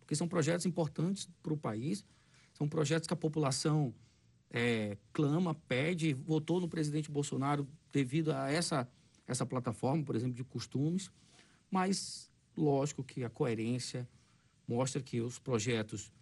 [0.00, 2.04] porque são projetos importantes para o país,
[2.52, 3.94] são projetos que a população
[4.50, 8.88] é, clama, pede, votou no presidente Bolsonaro devido a essa,
[9.26, 11.10] essa plataforma, por exemplo, de costumes,
[11.70, 14.08] mas lógico que a coerência
[14.66, 16.12] mostra que os projetos,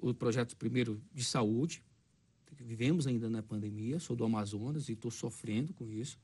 [0.00, 1.82] os projetos primeiro de saúde,
[2.56, 6.18] vivemos ainda na pandemia, sou do Amazonas e estou sofrendo com isso,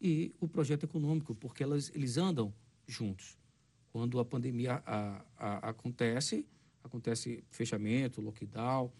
[0.00, 2.52] e o projeto econômico, porque elas, eles andam
[2.86, 3.38] juntos.
[3.92, 6.46] Quando a pandemia a, a, acontece,
[6.82, 8.90] acontece fechamento, lockdown,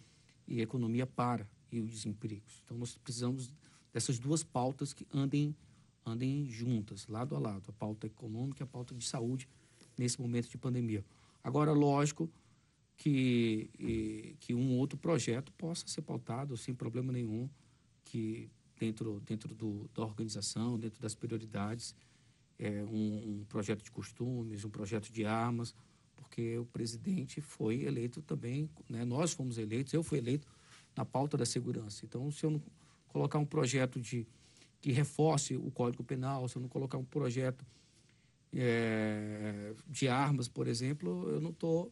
[0.47, 2.61] e a economia para e os desempregos.
[2.63, 3.53] Então nós precisamos
[3.93, 5.55] dessas duas pautas que andem
[6.03, 9.47] andem juntas, lado a lado, a pauta econômica e a pauta de saúde
[9.95, 11.05] nesse momento de pandemia.
[11.43, 12.29] Agora, lógico
[12.97, 17.49] que que um outro projeto possa ser pautado sem problema nenhum,
[18.03, 18.49] que
[18.81, 21.95] dentro dentro do, da organização, dentro das prioridades,
[22.57, 25.75] é, um, um projeto de costumes, um projeto de armas,
[26.15, 29.05] porque o presidente foi eleito também, né?
[29.05, 30.47] nós fomos eleitos, eu fui eleito
[30.95, 32.03] na pauta da segurança.
[32.05, 32.61] Então, se eu não
[33.07, 34.27] colocar um projeto de
[34.81, 37.63] que reforce o Código Penal, se eu não colocar um projeto
[38.51, 41.91] é, de armas, por exemplo, eu não estou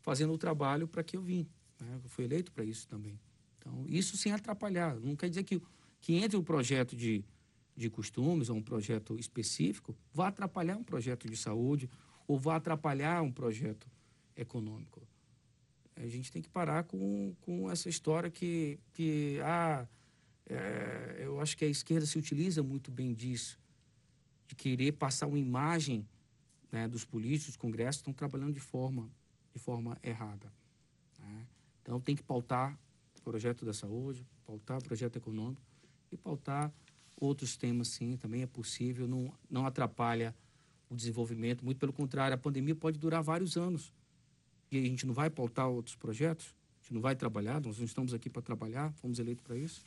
[0.00, 1.46] fazendo o trabalho para que eu vim.
[1.78, 2.00] Né?
[2.02, 3.20] Eu fui eleito para isso também.
[3.58, 4.96] Então, isso sem atrapalhar.
[4.96, 5.60] Não quer dizer que,
[6.02, 7.24] que entre um projeto de,
[7.76, 11.88] de costumes ou um projeto específico vá atrapalhar um projeto de saúde
[12.26, 13.88] ou vai atrapalhar um projeto
[14.36, 15.00] econômico.
[15.94, 19.86] A gente tem que parar com, com essa história que, que ah,
[20.46, 23.58] é, eu acho que a esquerda se utiliza muito bem disso,
[24.48, 26.06] de querer passar uma imagem
[26.72, 29.08] né, dos políticos, dos congressos, estão trabalhando de forma,
[29.52, 30.52] de forma errada.
[31.20, 31.46] Né?
[31.80, 32.76] Então tem que pautar
[33.18, 35.71] o projeto da saúde, pautar o projeto econômico
[36.14, 36.72] e pautar
[37.16, 40.34] outros temas, sim, também é possível, não, não atrapalha
[40.90, 41.64] o desenvolvimento.
[41.64, 43.92] Muito pelo contrário, a pandemia pode durar vários anos.
[44.70, 46.54] E a gente não vai pautar outros projetos?
[46.80, 47.60] A gente não vai trabalhar?
[47.60, 48.92] Nós não estamos aqui para trabalhar?
[48.94, 49.82] Fomos eleitos para isso?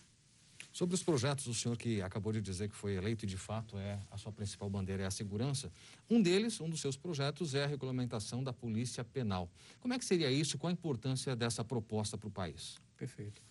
[0.71, 3.77] Sobre os projetos, o senhor que acabou de dizer que foi eleito e de fato
[3.77, 5.71] é a sua principal bandeira é a segurança.
[6.09, 9.49] Um deles, um dos seus projetos é a regulamentação da polícia penal.
[9.79, 10.57] Como é que seria isso?
[10.57, 12.77] Qual a importância dessa proposta para o país?
[12.97, 13.41] Perfeito.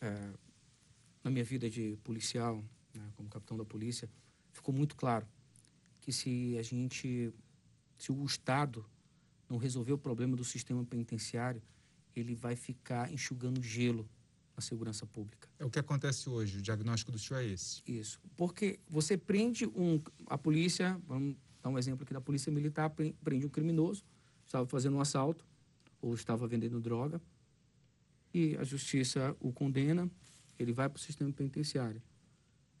[0.00, 0.30] É,
[1.26, 4.08] na minha vida de policial, né, como capitão da polícia,
[4.52, 5.26] ficou muito claro
[6.00, 7.32] que se a gente,
[7.98, 8.86] se o Estado
[9.50, 11.60] não resolver o problema do sistema penitenciário,
[12.14, 14.08] ele vai ficar enxugando gelo
[14.56, 15.48] na segurança pública.
[15.58, 17.82] É o que acontece hoje, o diagnóstico do senhor é esse.
[17.84, 22.88] Isso, porque você prende um, a polícia, vamos dar um exemplo aqui da polícia militar,
[23.24, 24.04] prende um criminoso,
[24.44, 25.44] estava fazendo um assalto
[26.00, 27.20] ou estava vendendo droga,
[28.32, 30.08] e a justiça o condena,
[30.58, 32.02] ele vai para o sistema penitenciário.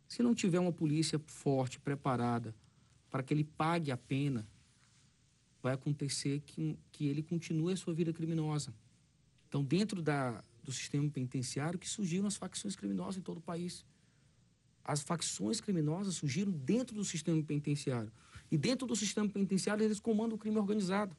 [0.08, 2.54] Se não tiver uma polícia forte, preparada,
[3.10, 4.46] para que ele pague a pena,
[5.62, 8.72] vai acontecer que, que ele continue a sua vida criminosa.
[9.48, 13.84] Então, dentro da, do sistema penitenciário, que surgiram as facções criminosas em todo o país.
[14.84, 18.12] As facções criminosas surgiram dentro do sistema penitenciário.
[18.50, 21.16] E dentro do sistema penitenciário, eles comandam o crime organizado.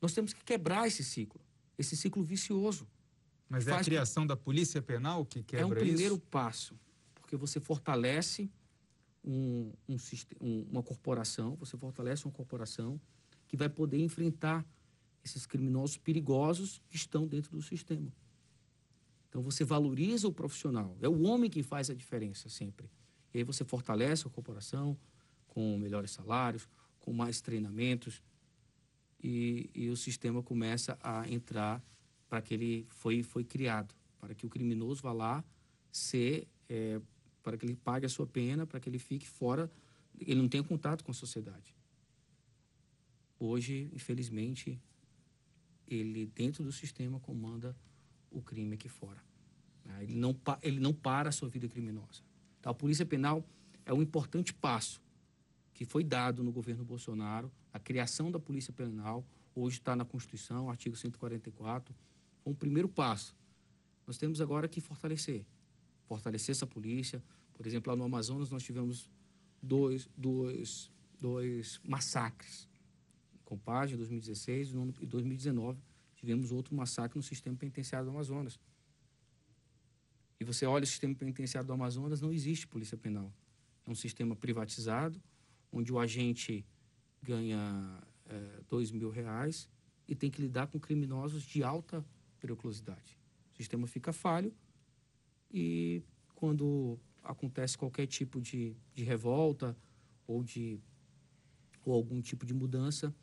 [0.00, 1.40] Nós temos que quebrar esse ciclo,
[1.78, 2.86] esse ciclo vicioso.
[3.48, 4.28] Mas é a criação que...
[4.28, 5.72] da polícia penal que quebra isso?
[5.72, 6.26] É um primeiro isso?
[6.30, 6.78] passo,
[7.14, 8.50] porque você fortalece
[9.24, 9.72] um,
[10.40, 13.00] um, uma corporação, você fortalece uma corporação
[13.48, 14.64] que vai poder enfrentar
[15.24, 18.12] esses criminosos perigosos que estão dentro do sistema.
[19.28, 22.90] Então você valoriza o profissional, é o homem que faz a diferença sempre.
[23.34, 24.96] E aí você fortalece a corporação
[25.48, 26.68] com melhores salários,
[27.00, 28.22] com mais treinamentos
[29.22, 31.82] e, e o sistema começa a entrar
[32.28, 35.44] para que ele foi foi criado, para que o criminoso vá lá
[35.90, 37.00] ser é,
[37.42, 39.70] para que ele pague a sua pena, para que ele fique fora,
[40.18, 41.74] ele não tenha contato com a sociedade.
[43.38, 44.80] Hoje, infelizmente,
[45.86, 47.76] ele dentro do sistema comanda
[48.30, 49.22] o crime aqui fora.
[49.84, 50.02] Né?
[50.02, 52.22] Ele não, ele não para a sua vida criminosa.
[52.58, 53.44] Então, a Polícia Penal
[53.84, 55.00] é um importante passo
[55.72, 60.70] que foi dado no governo Bolsonaro, a criação da Polícia Penal, hoje está na Constituição,
[60.70, 62.05] artigo 144, foi
[62.50, 63.34] um primeiro passo.
[64.06, 65.44] Nós temos agora que fortalecer,
[66.06, 67.22] fortalecer essa polícia,
[67.54, 69.10] por exemplo, lá no Amazonas nós tivemos
[69.62, 72.68] dois, dois, dois massacres.
[73.44, 75.80] Compagem, em 2016 e 2019
[76.14, 78.58] tivemos outro massacre no sistema penitenciário do Amazonas.
[80.38, 83.32] E você olha o sistema penitenciário do Amazonas, não existe polícia penal.
[83.86, 85.20] É um sistema privatizado,
[85.72, 86.64] onde o agente
[87.22, 89.68] ganha é, dois mil reais
[90.06, 92.04] e tem que lidar com criminosos de alta
[92.46, 93.18] periculosidade.
[93.52, 94.54] O sistema fica falho
[95.52, 96.02] e
[96.34, 99.76] quando acontece qualquer tipo de, de revolta
[100.26, 100.80] ou de
[101.84, 103.14] ou algum tipo de mudança,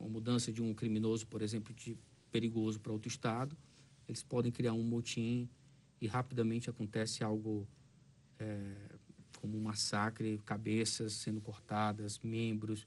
[0.00, 1.96] uma mudança de um criminoso, por exemplo, de
[2.28, 3.56] perigoso para outro estado,
[4.08, 5.48] eles podem criar um motim
[6.00, 7.68] e rapidamente acontece algo
[8.38, 8.74] é,
[9.40, 12.84] como um massacre, cabeças sendo cortadas, membros,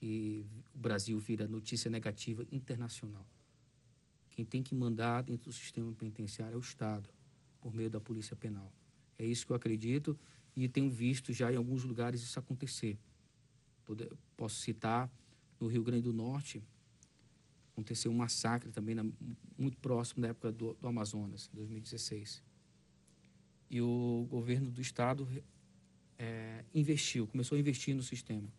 [0.00, 3.26] e o Brasil vira notícia negativa internacional.
[4.34, 7.08] Quem tem que mandar dentro do sistema penitenciário é o Estado,
[7.60, 8.72] por meio da Polícia Penal.
[9.16, 10.18] É isso que eu acredito
[10.56, 12.98] e tenho visto já em alguns lugares isso acontecer.
[14.36, 15.08] Posso citar
[15.60, 16.60] no Rio Grande do Norte,
[17.72, 19.04] aconteceu um massacre também na,
[19.56, 22.42] muito próximo da época do, do Amazonas, em 2016.
[23.70, 25.28] E o governo do estado
[26.18, 28.52] é, investiu, começou a investir no sistema.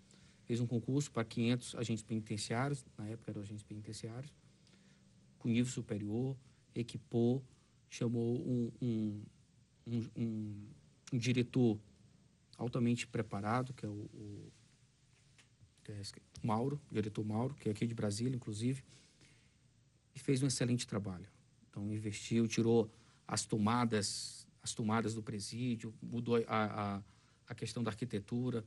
[0.45, 4.33] Fez um concurso para 500 agentes penitenciários, na época eram agentes penitenciários,
[5.45, 6.35] com nível superior,
[6.73, 7.45] equipou,
[7.87, 9.21] chamou um, um,
[9.85, 10.09] um,
[11.13, 11.79] um, diretor
[12.57, 14.51] altamente preparado, que é o, o
[15.87, 16.01] é
[16.41, 18.83] Mauro, diretor Mauro, que é aqui de Brasília, inclusive,
[20.15, 21.27] e fez um excelente trabalho.
[21.69, 22.89] Então, investiu, tirou
[23.27, 27.03] as tomadas, as tomadas do presídio, mudou a, a,
[27.49, 28.65] a questão da arquitetura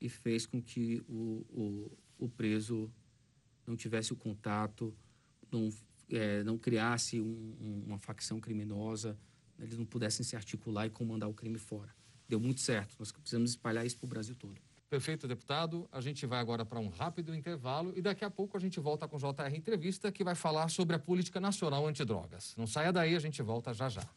[0.00, 1.46] e fez com que o,
[2.18, 2.90] o, o preso
[3.64, 4.92] não tivesse o contato,
[5.50, 5.70] não,
[6.10, 9.18] é, não criasse um, um, uma facção criminosa,
[9.58, 11.94] eles não pudessem se articular e comandar o crime fora.
[12.28, 12.94] Deu muito certo.
[12.98, 14.60] Nós precisamos espalhar isso para o Brasil todo.
[14.88, 15.86] Perfeito, deputado.
[15.92, 19.06] A gente vai agora para um rápido intervalo e daqui a pouco a gente volta
[19.06, 22.54] com o JR Entrevista, que vai falar sobre a política nacional antidrogas.
[22.56, 24.08] Não saia daí, a gente volta já já.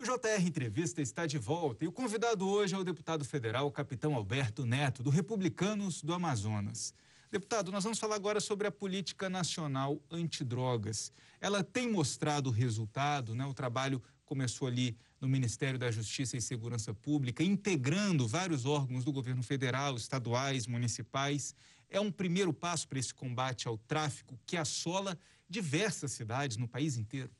[0.00, 4.16] O JR Entrevista está de volta e o convidado hoje é o deputado federal Capitão
[4.16, 6.92] Alberto Neto, do Republicanos do Amazonas.
[7.32, 11.10] Deputado, nós vamos falar agora sobre a política nacional antidrogas.
[11.40, 13.46] Ela tem mostrado resultado, né?
[13.46, 19.10] O trabalho começou ali no Ministério da Justiça e Segurança Pública, integrando vários órgãos do
[19.10, 21.54] governo federal, estaduais, municipais.
[21.88, 25.18] É um primeiro passo para esse combate ao tráfico que assola
[25.48, 27.30] diversas cidades no país inteiro.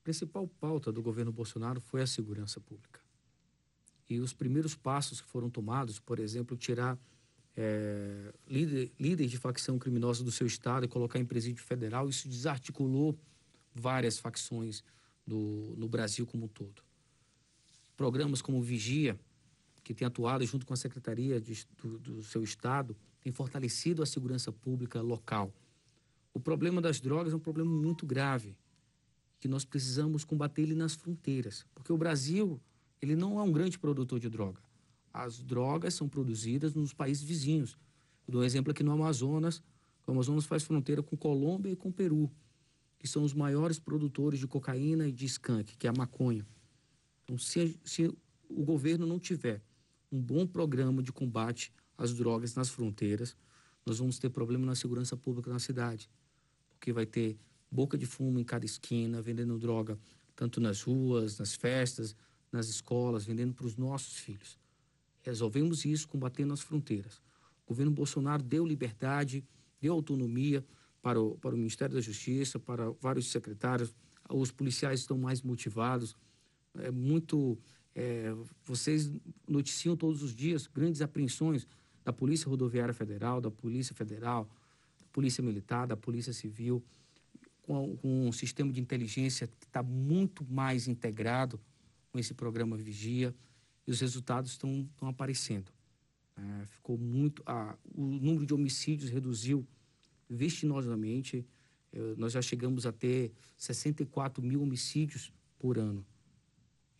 [0.00, 3.00] A principal pauta do governo Bolsonaro foi a segurança pública.
[4.08, 6.98] E os primeiros passos que foram tomados, por exemplo, tirar
[7.56, 12.28] é, líder, líderes de facção criminosa do seu estado e colocar em presídio federal, isso
[12.28, 13.18] desarticulou
[13.74, 14.84] várias facções
[15.26, 16.82] do, no Brasil como um todo.
[17.96, 19.18] Programas como Vigia,
[19.82, 24.06] que tem atuado junto com a Secretaria de, do, do seu Estado, tem fortalecido a
[24.06, 25.52] segurança pública local.
[26.34, 28.54] O problema das drogas é um problema muito grave,
[29.40, 32.60] que nós precisamos combater ele nas fronteiras, porque o Brasil
[33.00, 34.60] ele não é um grande produtor de droga.
[35.16, 37.78] As drogas são produzidas nos países vizinhos.
[38.28, 39.62] Eu dou um exemplo aqui no Amazonas.
[40.06, 42.30] O Amazonas faz fronteira com Colômbia e com Peru
[42.98, 46.46] que são os maiores produtores de cocaína e de skunk, que é a maconha.
[47.24, 48.12] Então, se, se
[48.48, 49.62] o governo não tiver
[50.10, 53.36] um bom programa de combate às drogas nas fronteiras,
[53.84, 56.10] nós vamos ter problema na segurança pública na cidade,
[56.70, 57.38] porque vai ter
[57.70, 59.98] boca de fumo em cada esquina, vendendo droga,
[60.34, 62.16] tanto nas ruas, nas festas,
[62.50, 64.58] nas escolas, vendendo para os nossos filhos.
[65.26, 67.20] Resolvemos isso combatendo as fronteiras.
[67.64, 69.44] O governo Bolsonaro deu liberdade,
[69.80, 70.64] deu autonomia,
[71.02, 73.92] para o, para o Ministério da Justiça, para vários secretários.
[74.30, 76.16] Os policiais estão mais motivados.
[76.78, 77.58] É muito.
[77.92, 78.32] É,
[78.64, 79.10] vocês
[79.48, 81.66] noticiam todos os dias grandes apreensões
[82.04, 84.48] da Polícia Rodoviária Federal, da Polícia Federal,
[84.98, 86.84] da Polícia Militar, da Polícia Civil,
[87.62, 91.60] com, com um sistema de inteligência que está muito mais integrado
[92.12, 93.34] com esse programa Vigia
[93.86, 95.70] e os resultados estão, aparecendo.
[96.36, 97.42] É, ficou muito.
[97.94, 99.66] O número de homicídios reduziu
[100.28, 101.46] vertiginosamente.
[102.18, 106.04] Nós já chegamos a ter 64 mil homicídios por ano.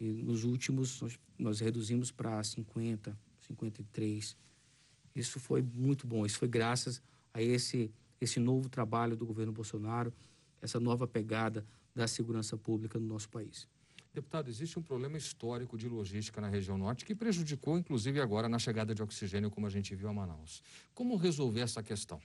[0.01, 4.37] E nos últimos, nós, nós reduzimos para 50, 53.
[5.15, 6.25] Isso foi muito bom.
[6.25, 7.03] Isso foi graças
[7.33, 7.91] a esse,
[8.21, 10.13] esse novo trabalho do governo Bolsonaro,
[10.61, 13.67] essa nova pegada da segurança pública no nosso país.
[14.17, 18.59] Deputado, existe um problema histórico de logística na região norte que prejudicou, inclusive agora, na
[18.59, 20.63] chegada de oxigênio, como a gente viu a Manaus.
[20.95, 22.19] Como resolver essa questão?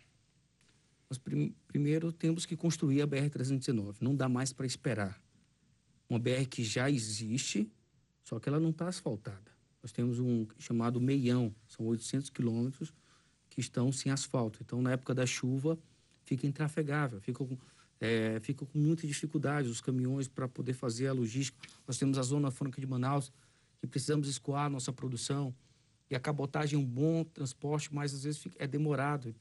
[1.10, 3.98] Nós prim primeiro temos que construir a BR-319.
[4.00, 5.22] Não dá mais para esperar.
[6.10, 7.70] Uma BR que já existe,
[8.24, 9.52] só que ela não está asfaltada.
[9.84, 12.94] Nós temos um chamado meião, são 800 quilômetros
[13.50, 14.60] que estão sem asfalto.
[14.64, 15.78] Então, na época da chuva,
[16.24, 17.58] fica intrafegável, fica com,
[18.02, 21.58] é, ficam com muita dificuldade os caminhões para poder fazer a logística.
[21.88, 23.32] Nós temos a Zona Franca de Manaus,
[23.80, 25.54] que precisamos escoar nossa produção.
[26.10, 29.36] E a cabotagem é um bom transporte, mas às vezes é demorado.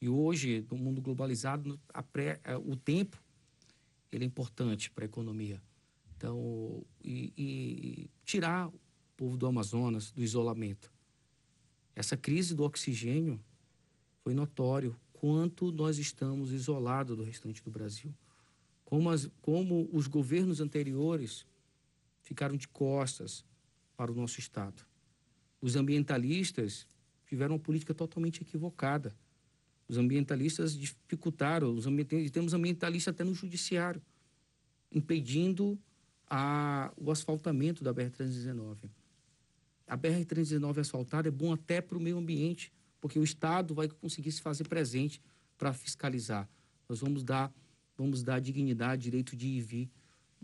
[0.00, 1.80] E hoje, no mundo globalizado,
[2.12, 3.16] pré, é, o tempo
[4.10, 5.62] ele é importante para a economia.
[6.16, 8.80] Então, e, e tirar o
[9.16, 10.92] povo do Amazonas do isolamento.
[11.94, 13.40] Essa crise do oxigênio
[14.24, 18.10] foi notório quanto nós estamos isolados do restante do Brasil.
[18.86, 21.44] Como, as, como os governos anteriores
[22.22, 23.44] ficaram de costas
[23.94, 24.82] para o nosso Estado.
[25.60, 26.86] Os ambientalistas
[27.26, 29.14] tiveram uma política totalmente equivocada.
[29.86, 34.00] Os ambientalistas dificultaram, os ambientalistas, temos ambientalistas até no judiciário,
[34.90, 35.78] impedindo
[36.26, 38.88] a, o asfaltamento da BR-319.
[39.86, 44.32] A BR-319 asfaltada é bom até para o meio ambiente, porque o Estado vai conseguir
[44.32, 45.20] se fazer presente
[45.56, 46.48] para fiscalizar.
[46.88, 47.52] Nós vamos dar,
[47.96, 49.90] vamos dar dignidade, direito de ir e vir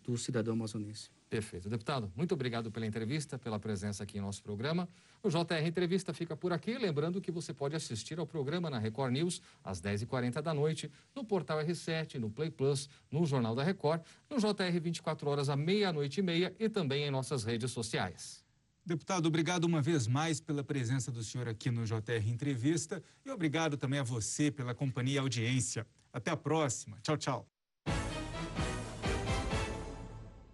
[0.03, 1.11] do cidadão amazonense.
[1.29, 1.69] Perfeito.
[1.69, 4.89] Deputado, muito obrigado pela entrevista, pela presença aqui em nosso programa.
[5.23, 6.79] O JR Entrevista fica por aqui.
[6.79, 11.25] Lembrando que você pode assistir ao programa na Record News às 10h40 da noite, no
[11.25, 16.21] portal R7, no Play Plus, no Jornal da Record, no JR 24 horas à meia-noite
[16.21, 18.46] e meia e também em nossas redes sociais.
[18.87, 23.77] Deputado, obrigado uma vez mais pela presença do senhor aqui no JR Entrevista e obrigado
[23.77, 25.85] também a você pela companhia e audiência.
[26.13, 26.97] Até a próxima.
[27.03, 27.56] Tchau, tchau.